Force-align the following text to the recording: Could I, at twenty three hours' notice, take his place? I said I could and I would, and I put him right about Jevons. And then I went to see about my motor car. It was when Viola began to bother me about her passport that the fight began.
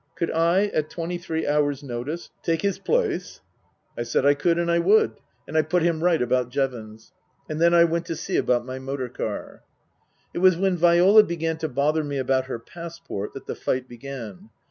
Could 0.15 0.31
I, 0.31 0.63
at 0.73 0.89
twenty 0.89 1.19
three 1.19 1.45
hours' 1.47 1.83
notice, 1.83 2.31
take 2.41 2.63
his 2.63 2.79
place? 2.79 3.39
I 3.95 4.01
said 4.01 4.25
I 4.25 4.33
could 4.33 4.57
and 4.57 4.71
I 4.71 4.79
would, 4.79 5.11
and 5.47 5.55
I 5.55 5.61
put 5.61 5.83
him 5.83 6.03
right 6.03 6.19
about 6.19 6.49
Jevons. 6.49 7.11
And 7.47 7.61
then 7.61 7.75
I 7.75 7.83
went 7.83 8.07
to 8.07 8.15
see 8.15 8.35
about 8.35 8.65
my 8.65 8.79
motor 8.79 9.09
car. 9.09 9.61
It 10.33 10.39
was 10.39 10.57
when 10.57 10.75
Viola 10.75 11.21
began 11.21 11.59
to 11.59 11.69
bother 11.69 12.03
me 12.03 12.17
about 12.17 12.45
her 12.45 12.57
passport 12.57 13.35
that 13.35 13.45
the 13.45 13.53
fight 13.53 13.87
began. 13.87 14.49